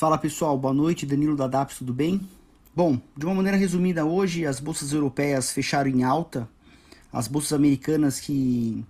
[0.00, 2.22] Fala pessoal, boa noite, Danilo da DAPS, tudo bem?
[2.74, 6.48] Bom, de uma maneira resumida, hoje as bolsas europeias fecharam em alta,
[7.12, 8.82] as bolsas americanas que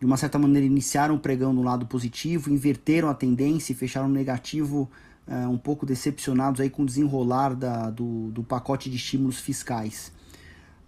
[0.00, 4.08] de uma certa maneira iniciaram o pregão no lado positivo, inverteram a tendência e fecharam
[4.08, 4.90] negativo,
[5.28, 10.10] uh, um pouco decepcionados aí com o desenrolar da, do, do pacote de estímulos fiscais.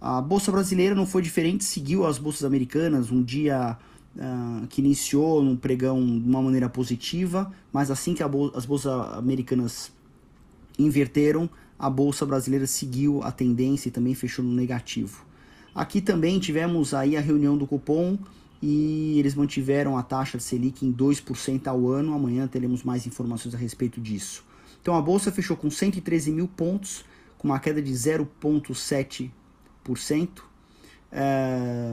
[0.01, 3.77] A bolsa brasileira não foi diferente, seguiu as bolsas americanas, um dia
[4.17, 8.91] uh, que iniciou no pregão de uma maneira positiva, mas assim que bol as bolsas
[9.17, 9.91] americanas
[10.77, 11.49] inverteram,
[11.79, 15.25] a bolsa brasileira seguiu a tendência e também fechou no negativo.
[15.73, 18.17] Aqui também tivemos aí a reunião do cupom
[18.61, 22.15] e eles mantiveram a taxa de Selic em 2% ao ano.
[22.15, 24.43] Amanhã teremos mais informações a respeito disso.
[24.81, 27.05] Então a bolsa fechou com 113 mil pontos,
[27.37, 30.29] com uma queda de 0,7%.
[31.11, 31.91] É...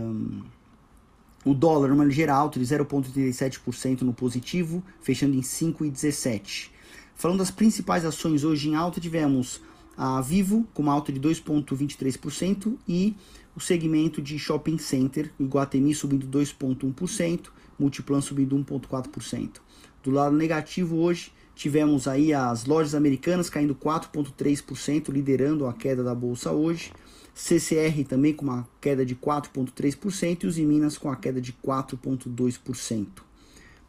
[1.45, 6.71] O dólar, uma ligeira alta de 0,37% no positivo, fechando em 5,17%.
[7.15, 9.61] Falando das principais ações hoje em alta, tivemos
[9.97, 13.15] a Vivo com uma alta de 2,23% e
[13.55, 17.49] o segmento de shopping center, o Iguatemi subindo 2,1%,
[17.79, 19.61] Multiplan subindo 1,4%.
[20.03, 26.15] Do lado negativo hoje, tivemos aí as lojas americanas caindo 4,3%, liderando a queda da
[26.15, 26.93] bolsa hoje.
[27.35, 33.07] CCR também com uma queda de 4,3% e os Minas com a queda de 4,2%.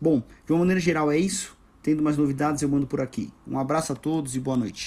[0.02, 1.56] Bom, de uma maneira geral é isso.
[1.84, 3.32] Tendo mais novidades eu mando por aqui.
[3.48, 4.84] Um abraço a todos e boa noite.